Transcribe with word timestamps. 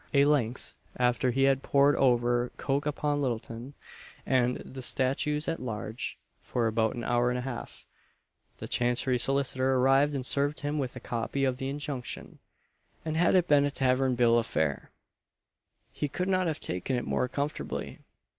A 0.15 0.25
length, 0.25 0.73
after 0.97 1.29
he 1.29 1.43
had 1.43 1.61
pored 1.61 1.95
over 1.95 2.51
"Coke 2.57 2.87
upon 2.87 3.21
Lyttleton," 3.21 3.75
and 4.25 4.57
"the 4.57 4.81
Statutes 4.81 5.47
at 5.47 5.59
Large," 5.59 6.17
for 6.41 6.65
about 6.65 6.95
an 6.95 7.03
hour 7.03 7.29
and 7.29 7.37
a 7.37 7.43
half, 7.43 7.85
the 8.57 8.67
Chancery 8.67 9.19
Solicitor 9.19 9.75
arrived 9.75 10.15
and 10.15 10.25
served 10.25 10.61
him 10.61 10.79
with 10.79 10.95
a 10.95 10.99
copy 10.99 11.43
of 11.45 11.57
the 11.57 11.69
injunction; 11.69 12.39
and, 13.05 13.15
had 13.15 13.35
it 13.35 13.47
been 13.47 13.63
a 13.63 13.69
tavern 13.69 14.15
bill 14.15 14.39
of 14.39 14.47
fare, 14.47 14.89
he 15.91 16.07
could 16.07 16.27
not 16.27 16.47
have 16.47 16.59
taken 16.59 16.95
it 16.95 17.05
more 17.05 17.27
comfortably. 17.27 17.99